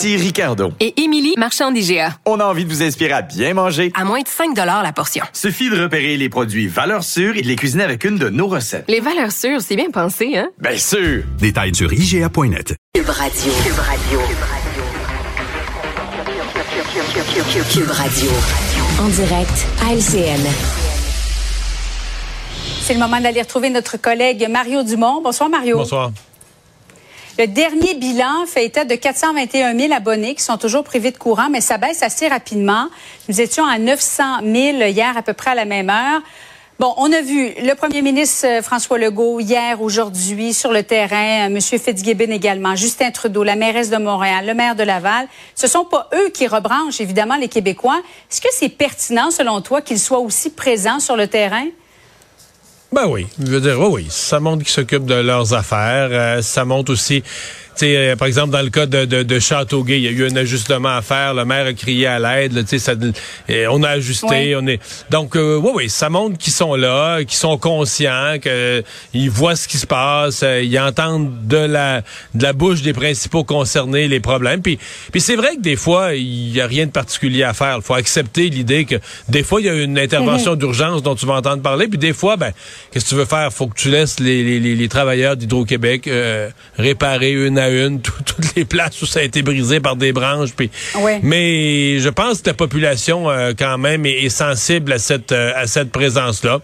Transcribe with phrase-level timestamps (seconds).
[0.00, 0.72] Ici Ricardo.
[0.80, 2.16] Et Émilie, marchand d'IGA.
[2.24, 3.92] On a envie de vous inspirer à bien manger.
[3.94, 5.22] À moins de 5 la portion.
[5.34, 8.46] Suffit de repérer les produits valeurs sûres et de les cuisiner avec une de nos
[8.46, 8.86] recettes.
[8.88, 10.48] Les valeurs sûres, c'est bien pensé, hein?
[10.58, 11.24] Bien sûr!
[11.38, 12.76] Détails sur IGA.net.
[12.94, 13.52] Cube Radio.
[13.62, 14.20] Cube Radio.
[17.70, 18.30] Cube Radio.
[19.00, 20.40] En direct à LCN.
[22.80, 25.20] C'est le moment d'aller retrouver notre collègue Mario Dumont.
[25.20, 25.76] Bonsoir, Mario.
[25.76, 26.10] Bonsoir.
[27.38, 31.48] Le dernier bilan fait état de 421 000 abonnés qui sont toujours privés de courant,
[31.48, 32.88] mais ça baisse assez rapidement.
[33.28, 34.52] Nous étions à 900 000
[34.88, 36.20] hier, à peu près à la même heure.
[36.80, 41.50] Bon, on a vu le premier ministre euh, François Legault hier, aujourd'hui, sur le terrain,
[41.50, 41.60] euh, M.
[41.60, 45.28] Fitzgibbon également, Justin Trudeau, la mairesse de Montréal, le maire de Laval.
[45.54, 48.00] Ce sont pas eux qui rebranchent, évidemment, les Québécois.
[48.30, 51.66] Est-ce que c'est pertinent, selon toi, qu'ils soient aussi présents sur le terrain?
[53.02, 56.10] Ben oui, je veux dire, oui, oui, ça montre qu'ils s'occupent de leurs affaires.
[56.12, 57.22] Euh, ça montre aussi
[57.82, 60.36] euh, par exemple, dans le cas de, de, de, Châteauguay, il y a eu un
[60.36, 61.34] ajustement à faire.
[61.34, 62.64] Le maire a crié à l'aide.
[63.48, 64.56] Euh, on a ajusté.
[64.56, 69.30] On est donc euh, oui, oui, ça montre qu'ils sont là, qu'ils sont conscients, qu'ils
[69.30, 72.02] voient ce qui se passe, ils entendent de la
[72.34, 74.62] de la bouche des principaux concernés les problèmes.
[74.62, 74.78] Puis,
[75.12, 77.76] puis c'est vrai que des fois, il y a rien de particulier à faire.
[77.76, 78.96] Il faut accepter l'idée que
[79.28, 80.58] des fois il y a une intervention mhm.
[80.58, 82.52] d'urgence dont tu vas entendre parler, puis des fois, ben,
[82.90, 83.52] qu'est-ce que tu veux faire?
[83.52, 86.10] Faut que tu laisses les, les, les travailleurs d'Hydro-Québec
[86.76, 90.50] réparer une à une, toutes les places où ça a été brisé par des branches.
[90.56, 90.70] Puis,
[91.22, 95.66] Mais je pense que la population, euh, quand même, est, sensible à cette, euh, à
[95.66, 96.60] cette présence-là.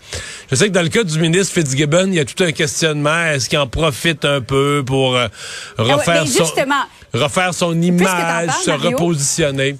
[0.50, 3.26] Je sais que dans le cas du ministre Fitzgibbon, il y a tout un questionnement.
[3.26, 5.26] Est-ce qu'il en profite un peu pour euh,
[5.78, 6.44] ah refaire, son,
[7.12, 9.76] refaire son image, se repositionner?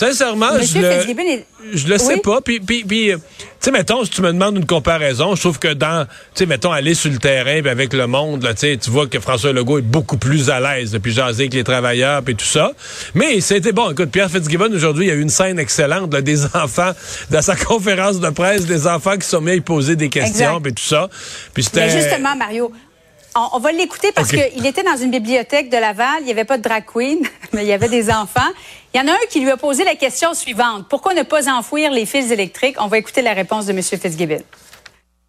[0.00, 1.44] Sincèrement, je le,
[1.74, 2.40] je le sais pas.
[2.40, 3.18] Puis, puis, puis tu
[3.60, 6.72] sais, mettons, si tu me demandes une comparaison, je trouve que dans, tu sais, mettons,
[6.72, 10.16] aller sur le terrain avec le monde, là, tu vois que François Legault est beaucoup
[10.16, 12.72] plus à l'aise depuis jaser avec les travailleurs et tout ça.
[13.14, 13.90] Mais c'était bon.
[13.90, 16.92] Écoute, Pierre Fitzgibbon, aujourd'hui, il y a eu une scène excellente là, des enfants,
[17.28, 20.62] dans sa conférence de presse, des enfants qui sont mis à y poser des questions
[20.64, 21.10] et tout ça.
[21.52, 21.90] Puis c'était...
[21.90, 22.72] justement, Mario,
[23.34, 26.18] on, va l'écouter parce qu'il était dans une bibliothèque de Laval.
[26.20, 27.18] Il n'y avait pas de drag queen,
[27.52, 28.40] mais il y avait des enfants.
[28.92, 30.86] Il y en a un qui lui a posé la question suivante.
[30.88, 32.76] Pourquoi ne pas enfouir les fils électriques?
[32.80, 33.82] On va écouter la réponse de M.
[33.82, 34.42] Fitzgibbon.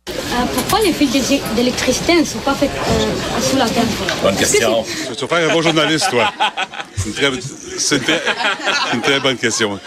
[0.10, 0.14] Euh,
[0.56, 1.12] pourquoi les fils
[1.56, 3.84] d'électricité ne sont pas faits euh, sous la terre?
[4.24, 4.84] Bonne question.
[5.16, 6.34] Tu vas faire un bon journaliste, toi.
[6.98, 8.12] C'est une,
[8.94, 9.80] une, très bonne question.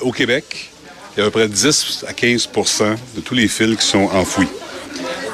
[0.00, 0.70] Au Québec,
[1.16, 4.04] il y a à peu près 10 à 15% de tous les fils qui sont
[4.12, 4.48] enfouis.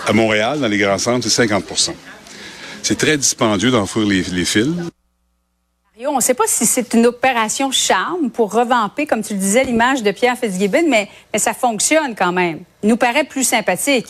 [0.06, 1.92] À Montréal, dans les grands centres, c'est 50%
[2.82, 4.68] C'est très dispendieux d'enfouir les, fils.
[6.06, 9.64] On ne sait pas si c'est une opération charme pour revamper, comme tu le disais,
[9.64, 12.60] l'image de Pierre Fitzgibbon, mais, mais ça fonctionne quand même.
[12.82, 14.06] Il nous paraît plus sympathique.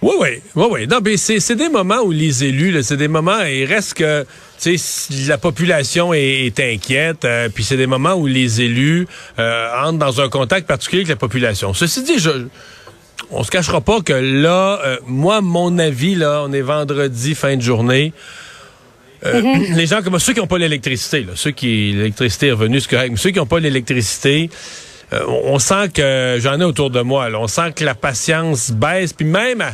[0.00, 0.86] Oui, oui, oui, oui.
[0.86, 4.24] Non, mais c'est des moments où les élus, c'est des moments, il reste que,
[4.58, 9.06] tu sais, la population est, inquiète, euh, puis c'est des moments où les élus
[9.38, 11.74] euh, entrent dans un contact particulier avec la population.
[11.74, 12.30] Ceci dit, je,
[13.30, 17.56] on se cachera pas que là, euh, moi, mon avis, là, on est vendredi, fin
[17.56, 18.12] de journée.
[19.24, 19.74] Euh, mhm.
[19.74, 23.10] Les gens comme ceux qui n'ont pas l'électricité, ceux qui l'électricité est revenue, c'est correct,
[23.10, 24.50] mais ceux qui n'ont pas l'électricité,
[25.12, 28.70] euh, on sent que j'en ai autour de moi, là, on sent que la patience
[28.70, 29.64] baisse, puis même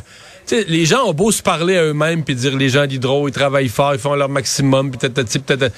[0.50, 3.68] les gens ont beau se parler à eux-mêmes puis dire les gens d'hydro, ils travaillent
[3.68, 5.72] fort, ils font leur maximum, puis peut-être peut-être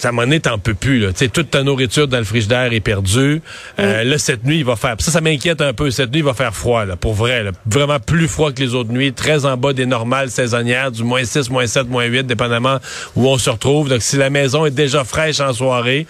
[0.00, 1.00] ça m'en est un peu plus.
[1.00, 1.08] Là.
[1.12, 3.42] toute ta nourriture dans le frigidaire est perdue.
[3.78, 4.96] Euh, là, cette nuit, il va faire...
[4.98, 5.90] Ça, ça m'inquiète un peu.
[5.90, 7.44] Cette nuit, il va faire froid, là, pour vrai.
[7.66, 9.12] Vraiment plus froid que les autres nuits.
[9.12, 12.78] Très en bas des normales saisonnières, du moins 6, moins 7, moins 8, dépendamment
[13.14, 13.90] où on se retrouve.
[13.90, 16.06] Donc, si la maison est déjà fraîche en soirée,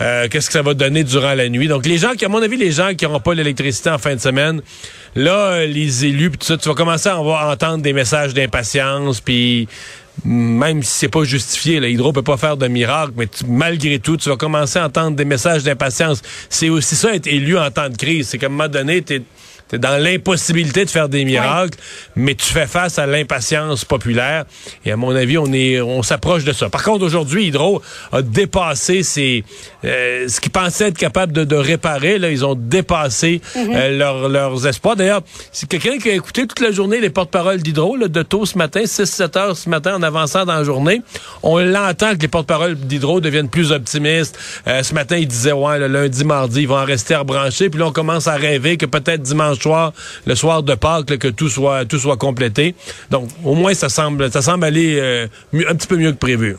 [0.00, 1.68] euh, qu'est-ce que ça va donner durant la nuit?
[1.68, 4.14] Donc, les gens qui, à mon avis, les gens qui n'auront pas l'électricité en fin
[4.14, 4.62] de semaine,
[5.14, 9.68] là, les élus, tout ça, tu vas commencer à entendre des messages d'impatience, puis
[10.24, 14.16] même si c'est pas justifié, là, Hydro peut pas faire de miracle, mais malgré tout,
[14.16, 16.22] tu vas commencer à entendre des messages d'impatience.
[16.48, 18.28] C'est aussi ça être élu en temps de crise.
[18.28, 19.22] C'est qu'à un moment donné, t'es
[19.68, 21.78] T'es dans l'impossibilité de faire des miracles,
[22.16, 24.44] mais tu fais face à l'impatience populaire.
[24.84, 26.68] Et à mon avis, on est, on s'approche de ça.
[26.70, 27.82] Par contre, aujourd'hui, Hydro
[28.12, 29.44] a dépassé ses,
[29.84, 32.18] euh, ce qu'ils pensaient être capable de, de, réparer.
[32.18, 33.70] Là, ils ont dépassé Mhm.
[33.74, 34.96] euh, leur- leurs espoirs.
[34.96, 35.20] D'ailleurs,
[35.52, 38.82] c'est quelqu'un qui a écouté toute la journée les porte-paroles d'Hydro, de tôt ce matin,
[38.86, 41.02] 6-7 heures ce matin, en avançant dans la journée.
[41.42, 44.38] On l'entend que les porte-paroles d'Hydro deviennent plus optimistes.
[44.66, 47.68] Euh, ce matin, ils disaient, ouais, le lundi, mardi, ils vont en rester rebranchés.
[47.70, 49.92] Puis là, on commence à rêver que peut-être dimanche soir,
[50.24, 52.74] le soir de Pâques, là, que tout soit, tout soit complété.
[53.10, 56.18] Donc, au moins, ça semble, ça semble aller euh, mieux- un petit peu mieux que
[56.18, 56.56] prévu.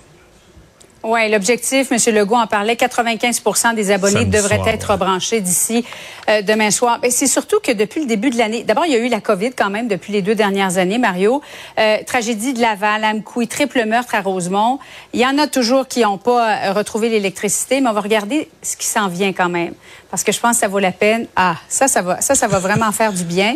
[1.01, 2.13] Oui, l'objectif, M.
[2.13, 4.94] Legault en parlait, 95% des abonnés Samedi devraient soir, être ouais.
[4.96, 5.86] rebranchés d'ici
[6.30, 7.00] euh, demain soir.
[7.01, 9.22] Mais c'est surtout que depuis le début de l'année, d'abord, il y a eu la
[9.22, 11.42] COVID quand même depuis les deux dernières années, Mario.
[11.80, 14.80] Euh, tragédie de Laval, Amkoui, triple meurtre à Rosemont.
[15.13, 18.75] Il y en a toujours qui n'ont pas retrouvé l'électricité, mais on va regarder ce
[18.75, 19.75] qui s'en vient quand même.
[20.10, 21.28] Parce que je pense que ça vaut la peine.
[21.36, 23.56] Ah, ça, ça va, ça, ça va vraiment faire du bien.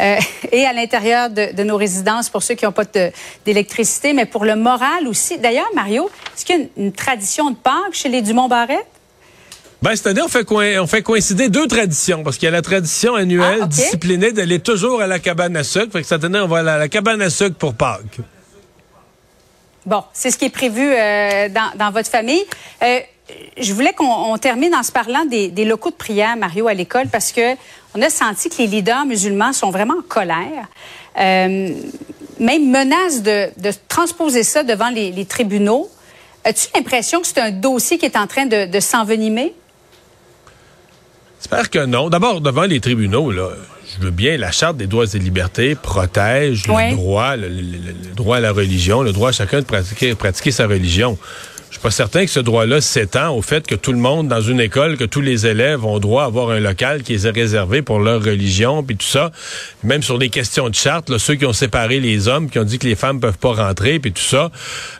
[0.00, 0.18] Euh,
[0.52, 2.84] et à l'intérieur de, de nos résidences, pour ceux qui n'ont pas
[3.46, 5.38] d'électricité, mais pour le moral aussi.
[5.38, 8.86] D'ailleurs, Mario, est-ce qu'il y a une, une tradition de Pâques chez les Dumont-Barrette?
[9.80, 10.46] Ben, cette année, on fait,
[10.78, 14.58] on fait coïncider deux traditions, parce qu'il y a la tradition annuelle Ah, disciplinée d'aller
[14.58, 15.92] toujours à la cabane à sucre.
[15.92, 18.20] Fait que cette année, on va à la cabane à sucre pour Pâques.
[19.86, 22.42] Bon, c'est ce qui est prévu euh, dans, dans votre famille.
[22.82, 23.00] Euh,
[23.58, 26.74] je voulais qu'on on termine en se parlant des, des locaux de prière, Mario, à
[26.74, 27.54] l'école, parce que
[27.94, 30.66] on a senti que les leaders musulmans sont vraiment en colère.
[31.18, 31.70] Euh,
[32.40, 35.88] même menace de, de transposer ça devant les, les tribunaux.
[36.44, 39.54] As-tu l'impression que c'est un dossier qui est en train de, de s'envenimer?
[41.40, 42.08] J'espère que non.
[42.10, 43.50] D'abord, devant les tribunaux, là,
[43.96, 46.90] je veux bien, la Charte des droits et libertés protège Oui.
[46.90, 49.64] le droit, le, le- le- le droit à la religion, le droit à chacun de
[49.66, 51.16] pratiquer, pratiquer sa religion.
[51.74, 54.40] Je suis pas certain que ce droit-là s'étend au fait que tout le monde dans
[54.40, 57.82] une école, que tous les élèves ont droit à avoir un local qui est réservé
[57.82, 59.32] pour leur religion, puis tout ça.
[59.82, 62.64] Même sur les questions de charte, là, ceux qui ont séparé les hommes, qui ont
[62.64, 64.52] dit que les femmes peuvent pas rentrer, puis tout ça,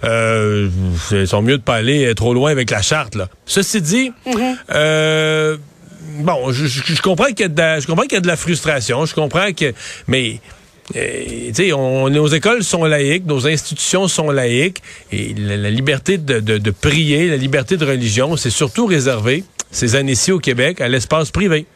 [0.02, 0.68] euh,
[1.12, 3.14] ils sont mieux de pas aller trop loin avec la charte.
[3.14, 3.28] Là.
[3.46, 4.12] Ceci dit,
[4.74, 5.56] euh,
[6.18, 8.20] bon, je, je- je comprends qu'il y a de la, je comprends qu'il y a
[8.20, 9.72] de la frustration, je comprends que,
[10.08, 10.40] mais
[11.74, 14.82] on, nos écoles sont laïques, nos institutions sont laïques,
[15.12, 19.44] et la, la liberté de, de- de prier, la liberté de religion, c'est surtout réservé
[19.70, 21.66] ces années-ci au Québec à l'espace privé.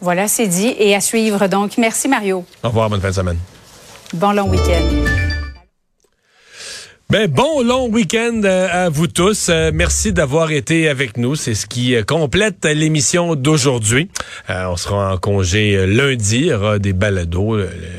[0.00, 0.74] Voilà, c'est dit.
[0.78, 1.78] Et à suivre, donc.
[1.78, 2.44] Merci, Mario.
[2.62, 3.38] Au revoir, bonne fin de semaine.
[4.12, 5.03] Bon long week-end.
[7.10, 9.48] Ben, bon long week-end euh, à vous tous.
[9.48, 11.36] Euh, merci d'avoir été avec nous.
[11.36, 14.08] C'est ce qui euh, complète l'émission d'aujourd'hui.
[14.48, 16.38] On sera en congé lundi.
[16.38, 17.58] Il y aura des balados.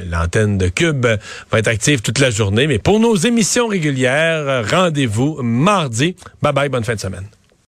[0.09, 2.67] L'antenne de Cube va être active toute la journée.
[2.67, 6.15] Mais pour nos émissions régulières, rendez-vous mardi.
[6.41, 7.27] Bye bye, bonne fin de semaine.